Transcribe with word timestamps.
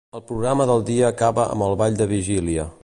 El 0.19 0.21
programa 0.29 0.65
del 0.71 0.81
dia 0.87 1.11
acaba 1.13 1.47
amb 1.57 1.67
el 1.67 1.79
ball 1.85 2.03
de 2.03 2.11
vigília. 2.17 2.71